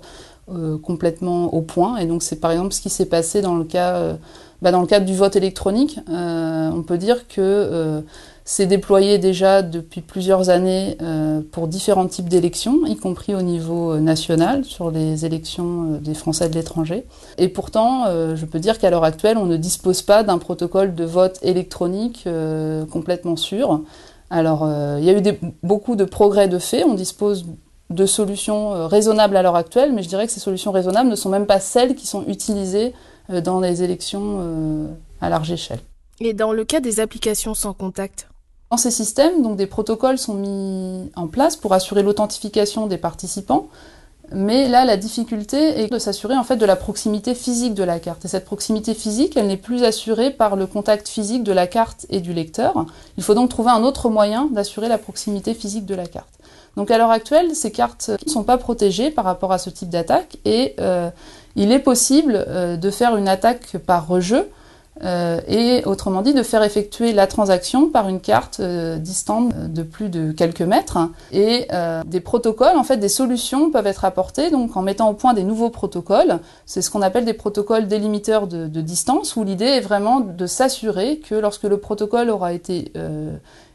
complètement 0.84 1.53
au 1.53 1.62
point. 1.62 1.98
Et 1.98 2.05
donc 2.05 2.24
c'est 2.24 2.39
par 2.39 2.51
exemple 2.51 2.74
ce 2.74 2.79
qui 2.79 2.89
s'est 2.89 3.08
passé 3.08 3.41
dans 3.41 3.55
le 3.55 3.63
cas, 3.63 4.17
bah, 4.62 4.72
dans 4.72 4.82
le 4.82 4.88
cadre 4.88 5.05
du 5.05 5.15
vote 5.15 5.36
électronique. 5.36 6.00
on 6.08 6.84
peut 6.86 6.98
dire 6.98 7.27
que 7.27 8.03
c'est 8.48 8.68
déployé 8.68 9.18
déjà 9.18 9.64
depuis 9.64 10.02
plusieurs 10.02 10.52
années 10.52 10.98
euh, 11.02 11.42
pour 11.52 11.68
différents 11.68 12.06
types 12.06 12.30
d'élections, 12.30 12.86
y 12.86 12.96
compris 12.96 13.34
au 13.34 13.42
niveau 13.42 13.94
euh, 13.94 14.00
national, 14.00 14.64
sur 14.64 14.92
les 14.92 15.25
élections 15.25 15.94
euh, 15.94 15.98
des 15.98 16.14
Français 16.14 16.48
de 16.48 16.54
l'étranger. 16.54 17.06
Et 17.40 17.50
pourtant, 17.50 18.06
je 18.06 18.46
peux 18.46 18.60
dire 18.60 18.78
qu'à 18.78 18.92
l'heure 18.92 19.04
actuelle, 19.04 19.38
on 19.38 19.48
ne 19.48 19.58
dispose 19.58 20.04
pas 20.04 20.22
d'un 20.22 20.38
protocole 20.38 20.94
de 20.94 21.04
vote 21.04 21.40
électronique 21.42 22.28
complètement 22.92 23.36
sûr. 23.36 23.82
Alors, 24.30 24.70
il 25.00 25.04
y 25.04 25.10
a 25.10 25.18
eu 25.18 25.22
beaucoup 25.64 25.96
de 25.96 26.04
progrès 26.04 26.48
de 26.48 26.60
fait, 26.60 26.84
on 26.84 26.94
dispose 26.94 27.46
de 27.90 28.06
solutions 28.06 28.88
raisonnables 28.88 29.36
à 29.36 29.42
l'heure 29.42 29.56
actuelle, 29.56 29.92
mais 29.94 30.04
je 30.04 30.08
dirais 30.08 30.28
que 30.28 30.32
ces 30.32 30.40
solutions 30.40 30.72
raisonnables 30.72 31.10
ne 31.10 31.16
sont 31.16 31.30
même 31.30 31.46
pas 31.46 31.60
celles 31.60 31.96
qui 31.96 32.06
sont 32.06 32.24
utilisées 32.28 32.94
dans 33.44 33.60
les 33.60 33.84
élections 33.84 34.88
à 35.20 35.30
large 35.30 35.52
échelle. 35.52 35.80
Et 36.20 36.34
dans 36.34 36.54
le 36.54 36.64
cas 36.64 36.80
des 36.80 37.00
applications 37.00 37.54
sans 37.54 37.74
contact, 37.74 38.28
dans 38.72 38.77
ces 38.77 38.91
systèmes, 38.91 39.41
donc 39.41 39.57
des 39.57 39.67
protocoles 39.67 40.17
sont 40.17 40.34
mis 40.34 41.12
en 41.15 41.27
place 41.27 41.55
pour 41.55 41.74
assurer 41.74 42.03
l'authentification 42.03 42.88
des 42.88 42.98
participants. 42.98 43.67
Mais 44.31 44.67
là, 44.67 44.86
la 44.86 44.98
difficulté 44.98 45.81
est 45.81 45.91
de 45.91 46.00
s'assurer 46.00 46.36
en 46.36 46.43
fait 46.43 46.55
de 46.55 46.65
la 46.65 46.75
proximité 46.75 47.36
physique 47.36 47.75
de 47.75 47.84
la 47.84 48.00
carte. 48.00 48.25
Et 48.25 48.27
cette 48.27 48.45
proximité 48.45 48.95
physique, 48.95 49.38
elle 49.38 49.48
n'est 49.48 49.57
plus 49.57 49.84
assurée 49.84 50.31
par 50.31 50.55
le 50.55 50.65
contact 50.65 51.07
physique 51.07 51.43
de 51.43 51.51
la 51.51 51.67
carte 51.67 52.07
et 52.10 52.22
du 52.22 52.34
lecteur. 52.34 52.86
Il 53.17 53.24
faut 53.24 53.36
donc 53.36 53.50
trouver 53.50 53.69
un 53.69 53.84
autre 53.84 54.10
moyen 54.10 54.48
d'assurer 54.51 54.88
la 54.88 54.98
proximité 54.98 55.53
physique 55.53 55.86
de 55.86 55.93
la 55.93 56.07
carte. 56.07 56.39
Donc 56.75 56.91
à 56.91 56.98
l'heure 56.98 57.12
actuelle, 57.12 57.55
ces 57.55 57.72
cartes 57.72 58.10
ne 58.25 58.31
sont 58.31 58.43
pas 58.43 58.57
protégées 58.57 59.12
par 59.12 59.25
rapport 59.25 59.51
à 59.51 59.60
ce 59.60 59.69
type 59.69 59.89
d'attaque 59.89 60.38
et 60.43 60.75
euh, 60.79 61.10
il 61.55 61.72
est 61.72 61.79
possible 61.79 62.43
euh, 62.48 62.77
de 62.77 62.89
faire 62.89 63.15
une 63.15 63.27
attaque 63.27 63.77
par 63.77 64.07
rejeu 64.07 64.50
euh, 65.04 65.42
et 65.48 65.84
autrement 65.86 66.22
dit 66.22 66.34
de 66.34 66.42
faire 66.42 66.64
effectuer 66.64 67.12
la 67.12 67.28
transaction 67.28 67.90
par 67.90 68.08
une 68.08 68.22
carte 68.22 68.62
euh, 68.62 68.98
distante 68.98 69.54
de 69.54 69.84
plus 69.84 70.08
de 70.08 70.32
quelques 70.32 70.62
mètres 70.62 70.98
et 71.34 71.68
euh, 71.74 72.02
des 72.06 72.22
protocoles 72.22 72.78
en 72.78 72.84
fait 72.86 72.96
des 72.96 73.10
solutions 73.10 73.72
peuvent 73.72 73.88
être 73.88 74.06
apportées 74.06 74.52
donc 74.52 74.78
en 74.78 74.82
mettant 74.82 75.10
au 75.10 75.14
point 75.14 75.34
des 75.34 75.44
nouveaux 75.44 75.70
protocoles 75.70 76.40
c'est 76.66 76.82
ce 76.82 76.90
qu'on 76.90 77.02
appelle 77.02 77.25
des 77.25 77.34
protocoles 77.34 77.88
délimiteurs 77.88 78.48
de, 78.48 78.68
de 78.68 78.82
distance 78.82 79.36
où 79.36 79.44
l'idée 79.44 79.66
est 79.66 79.82
vraiment 79.82 80.22
de 80.22 80.46
s'assurer 80.48 81.18
que 81.18 81.36
lorsque 81.36 81.64
le 81.64 81.78
protocole 81.78 82.30
aura 82.30 82.54
été 82.54 82.94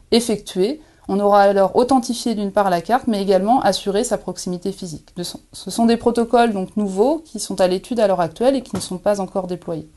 effectué 0.09 0.81
on 1.07 1.19
aura 1.19 1.41
alors 1.41 1.75
authentifié 1.75 2.35
d'une 2.35 2.51
part 2.51 2.69
la 2.69 2.79
carte, 2.79 3.07
mais 3.07 3.21
également 3.21 3.59
assuré 3.61 4.03
sa 4.03 4.17
proximité 4.17 4.71
physique. 4.71 5.09
Ce 5.17 5.71
sont 5.71 5.85
des 5.85 5.97
protocoles 5.97 6.53
donc 6.53 6.77
nouveaux 6.77 7.21
qui 7.25 7.39
sont 7.39 7.59
à 7.59 7.67
l'étude 7.67 7.99
à 7.99 8.07
l'heure 8.07 8.21
actuelle 8.21 8.55
et 8.55 8.61
qui 8.61 8.75
ne 8.75 8.81
sont 8.81 8.97
pas 8.97 9.19
encore 9.19 9.47
déployés. 9.47 9.89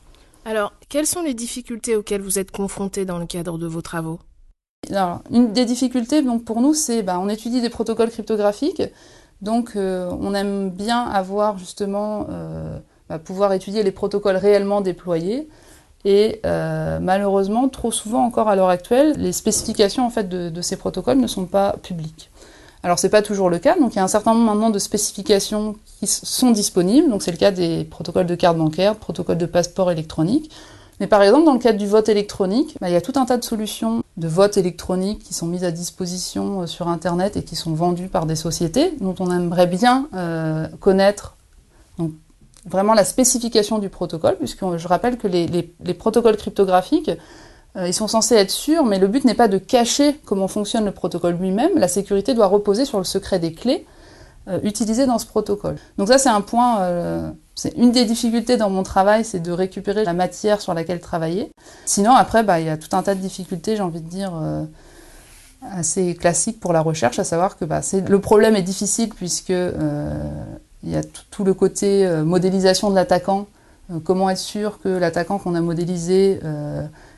Alors, 0.47 0.73
quelles 0.89 1.07
sont 1.07 1.23
les 1.23 1.33
difficultés 1.33 1.95
auxquelles 1.95 2.21
vous 2.21 2.37
êtes 2.37 2.51
confrontés 2.51 3.03
dans 3.03 3.17
le 3.17 3.25
cadre 3.25 3.57
de 3.57 3.65
vos 3.65 3.81
travaux? 3.81 4.19
Alors, 4.91 5.21
une 5.31 5.53
des 5.53 5.65
difficultés 5.65 6.21
pour 6.45 6.61
nous, 6.61 6.75
c'est 6.75 7.01
bah, 7.01 7.19
on 7.19 7.27
étudie 7.29 7.61
des 7.61 7.69
protocoles 7.69 8.11
cryptographiques, 8.11 8.83
donc 9.41 9.71
euh, 9.75 10.07
on 10.21 10.35
aime 10.35 10.69
bien 10.69 11.01
avoir 11.01 11.57
justement 11.57 12.27
euh, 12.29 12.77
bah, 13.09 13.17
pouvoir 13.17 13.53
étudier 13.53 13.81
les 13.81 13.91
protocoles 13.91 14.37
réellement 14.37 14.81
déployés. 14.81 15.49
Et 16.07 16.39
euh, 16.45 16.99
malheureusement, 16.99 17.67
trop 17.67 17.91
souvent 17.91 18.23
encore 18.23 18.47
à 18.47 18.55
l'heure 18.55 18.69
actuelle, 18.69 19.15
les 19.17 19.31
spécifications 19.31 20.05
en 20.05 20.11
fait 20.11 20.29
de 20.29 20.61
ces 20.61 20.75
protocoles 20.75 21.17
ne 21.17 21.25
sont 21.25 21.47
pas 21.47 21.75
publiques. 21.81 22.29
Alors 22.85 22.99
c'est 22.99 23.09
pas 23.09 23.23
toujours 23.23 23.49
le 23.49 23.57
cas, 23.57 23.79
donc 23.79 23.93
il 23.93 23.95
y 23.95 23.99
a 23.99 24.03
un 24.03 24.07
certain 24.07 24.35
nombre 24.35 24.45
maintenant 24.45 24.69
de 24.69 24.77
spécifications 24.77 25.75
qui 25.99 26.05
sont 26.05 26.51
disponibles, 26.51 27.09
donc 27.09 27.23
c'est 27.23 27.31
le 27.31 27.37
cas 27.37 27.49
des 27.49 27.83
protocoles 27.83 28.27
de 28.27 28.35
carte 28.35 28.59
bancaire, 28.59 28.95
protocoles 28.95 29.39
de 29.39 29.47
passeport 29.47 29.91
électronique. 29.91 30.51
Mais 30.99 31.07
par 31.07 31.23
exemple, 31.23 31.45
dans 31.45 31.53
le 31.53 31.59
cadre 31.59 31.79
du 31.79 31.87
vote 31.87 32.09
électronique, 32.09 32.77
bah, 32.79 32.87
il 32.87 32.93
y 32.93 32.95
a 32.95 33.01
tout 33.01 33.13
un 33.15 33.25
tas 33.25 33.37
de 33.37 33.43
solutions 33.43 34.03
de 34.17 34.27
vote 34.27 34.57
électronique 34.57 35.23
qui 35.23 35.33
sont 35.33 35.47
mises 35.47 35.63
à 35.63 35.71
disposition 35.71 36.61
euh, 36.61 36.67
sur 36.67 36.87
Internet 36.87 37.37
et 37.37 37.43
qui 37.43 37.55
sont 37.55 37.73
vendues 37.73 38.07
par 38.07 38.27
des 38.27 38.35
sociétés 38.35 38.93
dont 39.01 39.15
on 39.17 39.31
aimerait 39.31 39.65
bien 39.65 40.07
euh, 40.13 40.67
connaître 40.79 41.37
vraiment 42.67 42.93
la 42.93 43.03
spécification 43.03 43.79
du 43.79 43.89
protocole, 43.89 44.37
puisque 44.37 44.77
je 44.77 44.87
rappelle 44.87 45.17
que 45.17 45.27
les, 45.27 45.47
les, 45.47 45.73
les 45.83 45.93
protocoles 45.95 46.37
cryptographiques 46.37 47.09
euh, 47.09 47.15
ils 47.77 47.93
sont 47.93 48.07
censés 48.07 48.35
être 48.35 48.51
sûrs, 48.51 48.85
mais 48.85 48.99
le 48.99 49.07
but 49.07 49.25
n'est 49.25 49.33
pas 49.33 49.47
de 49.47 49.57
cacher 49.57 50.19
comment 50.25 50.47
fonctionne 50.47 50.85
le 50.85 50.91
protocole 50.91 51.35
lui-même. 51.35 51.77
La 51.77 51.87
sécurité 51.87 52.33
doit 52.33 52.47
reposer 52.47 52.85
sur 52.85 52.99
le 52.99 53.03
secret 53.03 53.39
des 53.39 53.53
clés 53.53 53.85
euh, 54.47 54.59
utilisées 54.61 55.07
dans 55.07 55.17
ce 55.17 55.25
protocole. 55.25 55.75
Donc 55.97 56.07
ça, 56.07 56.19
c'est 56.19 56.29
un 56.29 56.41
point, 56.41 56.81
euh, 56.81 57.31
c'est 57.55 57.75
une 57.77 57.91
des 57.91 58.05
difficultés 58.05 58.57
dans 58.57 58.69
mon 58.69 58.83
travail, 58.83 59.25
c'est 59.25 59.39
de 59.39 59.51
récupérer 59.51 60.03
la 60.03 60.13
matière 60.13 60.61
sur 60.61 60.75
laquelle 60.75 60.99
travailler. 60.99 61.51
Sinon, 61.85 62.13
après, 62.13 62.43
bah, 62.43 62.59
il 62.59 62.67
y 62.67 62.69
a 62.69 62.77
tout 62.77 62.95
un 62.95 63.01
tas 63.01 63.15
de 63.15 63.19
difficultés, 63.19 63.75
j'ai 63.75 63.81
envie 63.81 64.01
de 64.01 64.07
dire, 64.07 64.33
assez 65.71 66.13
classiques 66.13 66.59
pour 66.59 66.73
la 66.73 66.81
recherche, 66.81 67.17
à 67.17 67.23
savoir 67.23 67.57
que 67.57 67.65
bah, 67.65 67.81
le 68.07 68.21
problème 68.21 68.55
est 68.55 68.61
difficile 68.61 69.09
puisque 69.09 69.49
il 69.49 70.89
y 70.91 70.95
a 70.95 71.01
tout 71.31 71.43
le 71.43 71.55
côté 71.55 72.07
modélisation 72.23 72.91
de 72.91 72.95
l'attaquant. 72.95 73.47
comment 74.03 74.29
être 74.29 74.37
sûr 74.37 74.79
que 74.79 74.89
l'attaquant 74.89 75.39
qu'on 75.39 75.55
a 75.55 75.61
modélisé 75.61 76.39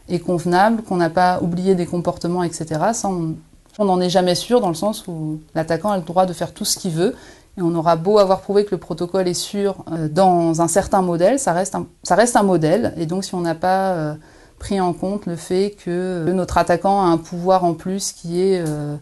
est 0.10 0.20
convenable, 0.20 0.84
qu'on 0.84 0.98
n'a 0.98 1.10
pas 1.10 1.40
oublié 1.42 1.76
des 1.76 1.86
comportements, 1.86 2.44
etc. 2.44 2.66
Ça, 2.94 3.10
on 3.80 3.86
n'en 3.86 4.00
est 4.02 4.10
jamais 4.10 4.36
sûr 4.36 4.62
dans 4.62 4.70
le 4.70 4.76
sens 4.76 5.08
où 5.08 5.40
l'attaquant 5.56 5.92
a 5.92 5.98
le 5.98 6.04
droit 6.04 6.26
de 6.26 6.34
faire 6.34 6.54
tout 6.54 6.66
ce 6.66 6.78
qu'il 6.78 6.92
veut. 6.92 7.16
Et 7.58 7.62
on 7.62 7.74
aura 7.74 7.96
beau 7.96 8.20
avoir 8.20 8.42
prouvé 8.42 8.66
que 8.66 8.72
le 8.72 8.78
protocole 8.78 9.28
est 9.28 9.34
sûr 9.34 9.84
euh, 9.92 10.08
dans 10.08 10.62
un 10.62 10.68
certain 10.68 11.02
modèle, 11.02 11.40
ça 11.40 11.54
reste 11.54 11.74
un, 11.74 11.88
ça 12.04 12.14
reste 12.14 12.36
un 12.36 12.44
modèle. 12.44 12.94
Et 12.98 13.08
donc 13.08 13.24
si 13.26 13.34
on 13.34 13.42
n'a 13.42 13.56
pas 13.56 13.94
euh, 13.94 14.14
pris 14.60 14.80
en 14.80 14.94
compte 14.94 15.26
le 15.26 15.36
fait 15.36 15.76
que 15.84 16.32
notre 16.32 16.60
attaquant 16.60 17.02
a 17.02 17.06
un 17.06 17.18
pouvoir 17.18 17.64
en 17.64 17.74
plus 17.74 18.12
qui 18.12 18.42
est, 18.44 18.60
euh, 18.60 18.96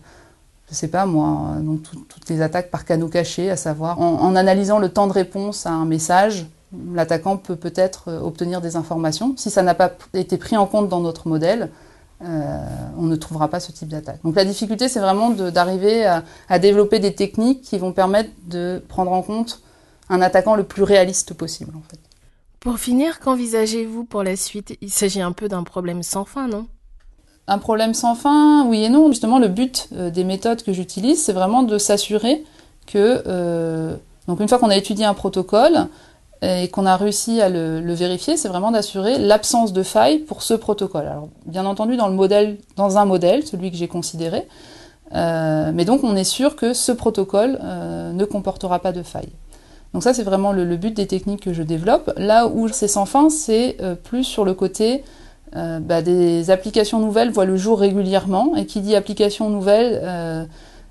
je 0.69 0.73
sais 0.73 0.87
pas 0.87 1.05
moi, 1.05 1.55
donc 1.59 1.81
toutes 1.83 2.29
les 2.29 2.41
attaques 2.41 2.71
par 2.71 2.85
canaux 2.85 3.09
cachés, 3.09 3.51
à 3.51 3.57
savoir 3.57 3.99
en 3.99 4.35
analysant 4.37 4.79
le 4.79 4.87
temps 4.87 5.07
de 5.07 5.13
réponse 5.13 5.65
à 5.65 5.71
un 5.71 5.85
message, 5.85 6.45
l'attaquant 6.93 7.37
peut 7.37 7.55
peut-être 7.55 8.09
euh, 8.09 8.19
obtenir 8.19 8.61
des 8.61 8.75
informations. 8.75 9.33
Si 9.37 9.49
ça 9.49 9.63
n'a 9.63 9.75
pas 9.75 9.91
été 10.13 10.37
pris 10.37 10.57
en 10.57 10.65
compte 10.65 10.89
dans 10.89 11.01
notre 11.01 11.27
modèle, 11.27 11.69
euh, 12.23 12.65
on 12.97 13.03
ne 13.03 13.15
trouvera 13.15 13.49
pas 13.49 13.59
ce 13.59 13.71
type 13.71 13.89
d'attaque. 13.89 14.19
Donc 14.23 14.35
la 14.35 14.45
difficulté, 14.45 14.87
c'est 14.87 15.01
vraiment 15.01 15.29
d'arriver 15.31 16.05
à, 16.05 16.23
à, 16.47 16.59
développer 16.59 16.99
des 16.99 17.13
techniques 17.13 17.61
qui 17.61 17.77
vont 17.77 17.91
permettre 17.91 18.29
de 18.47 18.81
prendre 18.87 19.11
en 19.11 19.21
compte 19.21 19.61
un 20.09 20.21
attaquant 20.21 20.55
le 20.55 20.63
plus 20.63 20.83
réaliste 20.83 21.33
possible. 21.33 21.73
En 21.75 21.81
fait. 21.89 21.99
Pour 22.59 22.79
finir, 22.79 23.19
qu'envisagez-vous 23.19 24.05
pour 24.05 24.23
la 24.23 24.35
suite? 24.35 24.77
Il 24.81 24.89
s'agit 24.89 25.21
un 25.21 25.33
peu 25.33 25.47
d'un 25.47 25.63
problème 25.63 26.03
sans 26.03 26.25
fin, 26.25 26.47
non? 26.47 26.67
Un 27.47 27.59
problème 27.59 27.93
sans 27.93 28.15
fin, 28.15 28.65
oui 28.65 28.83
et 28.83 28.89
non. 28.89 29.09
Justement, 29.09 29.37
le 29.37 29.49
but 29.49 29.87
euh, 29.93 30.09
des 30.09 30.23
méthodes 30.23 30.63
que 30.63 30.73
j'utilise, 30.73 31.23
c'est 31.23 31.33
vraiment 31.33 31.61
de 31.61 31.77
s'assurer 31.77 32.43
que, 32.87 33.21
euh, 33.27 33.95
donc 34.27 34.39
une 34.39 34.47
fois 34.47 34.57
qu'on 34.57 34.69
a 34.69 34.77
étudié 34.77 35.05
un 35.05 35.13
protocole, 35.13 35.87
et 36.45 36.67
qu'on 36.67 36.85
a 36.85 36.95
réussi 36.95 37.41
à 37.41 37.49
le, 37.49 37.93
vérifier, 37.93 38.37
c'est 38.37 38.47
vraiment 38.47 38.71
d'assurer 38.71 39.17
l'absence 39.17 39.73
de 39.73 39.83
faille 39.83 40.19
pour 40.19 40.43
ce 40.43 40.53
protocole. 40.53 41.07
Alors, 41.07 41.29
bien 41.45 41.65
entendu, 41.65 41.97
dans 41.97 42.07
le 42.07 42.13
modèle, 42.13 42.57
dans 42.75 42.97
un 42.97 43.05
modèle, 43.05 43.45
celui 43.45 43.71
que 43.71 43.77
j'ai 43.77 43.87
considéré, 43.87 44.47
euh, 45.13 45.71
mais 45.73 45.85
donc 45.85 46.03
on 46.03 46.15
est 46.15 46.23
sûr 46.23 46.55
que 46.55 46.73
ce 46.73 46.91
protocole 46.91 47.59
euh, 47.63 48.11
ne 48.11 48.25
comportera 48.25 48.79
pas 48.79 48.91
de 48.91 49.03
faille. 49.03 49.29
Donc 49.95 50.03
ça, 50.03 50.13
c'est 50.13 50.23
vraiment 50.23 50.51
le, 50.51 50.75
but 50.75 50.93
des 50.93 51.07
techniques 51.07 51.39
que 51.39 51.53
je 51.53 51.63
développe. 51.63 52.11
Là 52.17 52.47
où 52.47 52.67
c'est 52.67 52.89
sans 52.89 53.05
fin, 53.05 53.29
c'est 53.29 53.77
euh, 53.79 53.95
plus 53.95 54.25
sur 54.25 54.43
le 54.43 54.53
côté 54.53 55.05
euh, 55.55 55.79
bah, 55.79 56.01
des 56.01 56.51
applications 56.51 56.99
nouvelles 56.99 57.31
voient 57.31 57.45
le 57.45 57.55
jour 57.55 57.79
régulièrement, 57.79 58.57
et 58.57 58.65
qui 58.65 58.81
dit 58.81 58.93
application 58.93 59.49
nouvelle 59.49 60.01
euh, 60.03 60.43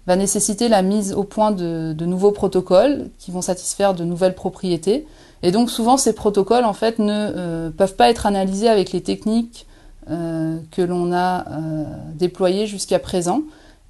va 0.07 0.17
nécessiter 0.17 0.69
la 0.69 0.81
mise 0.81 1.13
au 1.13 1.23
point 1.23 1.51
de 1.51 2.05
nouveaux 2.07 2.33
protocoles 2.33 3.11
qui 3.19 3.31
vont 3.31 3.43
satisfaire 3.43 3.93
de 3.93 4.05
nouvelles 4.05 4.35
propriétés. 4.35 5.07
Et 5.45 5.53
donc 5.53 5.71
souvent 5.71 5.99
ces 5.99 6.15
protocoles 6.15 6.65
en 6.65 6.73
fait 6.73 6.99
ne 6.99 7.13
euh, 7.13 7.71
peuvent 7.71 7.97
pas 7.97 8.09
être 8.09 8.25
analysés 8.25 8.69
avec 8.69 8.93
les 8.93 9.03
techniques 9.03 9.67
euh, 10.11 10.57
que 10.71 10.81
l'on 10.81 11.13
a 11.13 11.47
euh, 11.51 11.85
déployées 12.15 12.67
jusqu'à 12.67 12.99
présent. 12.99 13.43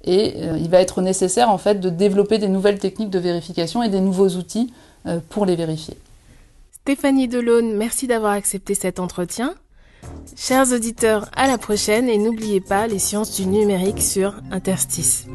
Et 0.07 0.37
il 0.59 0.69
va 0.69 0.81
être 0.81 1.01
nécessaire 1.01 1.49
en 1.49 1.57
fait 1.57 1.79
de 1.79 1.89
développer 1.89 2.37
des 2.37 2.47
nouvelles 2.47 2.77
techniques 2.77 3.09
de 3.09 3.17
vérification 3.17 3.81
et 3.81 3.89
des 3.89 4.01
nouveaux 4.01 4.29
outils 4.29 4.71
pour 5.29 5.47
les 5.47 5.55
vérifier. 5.55 5.97
Stéphanie 6.83 7.27
Delaune, 7.27 7.73
merci 7.75 8.05
d'avoir 8.05 8.33
accepté 8.33 8.75
cet 8.75 8.99
entretien. 8.99 9.55
Chers 10.37 10.71
auditeurs, 10.73 11.31
à 11.35 11.47
la 11.47 11.57
prochaine 11.57 12.07
et 12.07 12.19
n'oubliez 12.19 12.61
pas 12.61 12.85
les 12.85 12.99
sciences 12.99 13.35
du 13.35 13.47
numérique 13.47 14.03
sur 14.03 14.35
Interstice. 14.51 15.25